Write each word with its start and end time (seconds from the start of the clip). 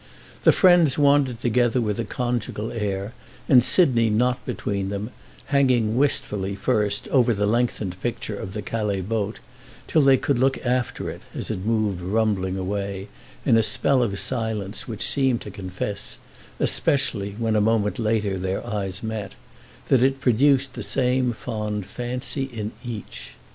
The 0.41 0.51
friends 0.51 0.97
wandered 0.97 1.41
together 1.41 1.79
with 1.79 1.99
a 1.99 2.03
conjugal 2.05 2.71
air 2.71 3.13
and 3.47 3.63
Sidney 3.63 4.09
not 4.09 4.43
between 4.47 4.89
them, 4.89 5.11
hanging 5.53 5.95
wistfully, 5.95 6.55
first, 6.55 7.07
over 7.09 7.35
the 7.35 7.45
lengthened 7.45 8.01
picture 8.01 8.35
of 8.35 8.53
the 8.53 8.63
Calais 8.63 9.01
boat, 9.01 9.37
till 9.85 10.01
they 10.01 10.17
could 10.17 10.39
look 10.39 10.57
after 10.65 11.11
it, 11.11 11.21
as 11.35 11.51
it 11.51 11.63
moved 11.63 12.01
rumbling 12.01 12.57
away, 12.57 13.09
in 13.45 13.57
a 13.57 13.61
spell 13.61 14.01
of 14.01 14.19
silence 14.19 14.87
which 14.87 15.05
seemed 15.05 15.41
to 15.41 15.51
confess—especially 15.51 17.35
when, 17.37 17.55
a 17.55 17.61
moment 17.61 17.99
later, 17.99 18.39
their 18.39 18.65
eyes 18.65 19.03
met—that 19.03 20.01
it 20.01 20.19
produced 20.19 20.73
the 20.73 20.81
same 20.81 21.31
fond 21.31 21.85
fancy 21.85 22.45
in 22.45 22.71
each. 22.83 23.33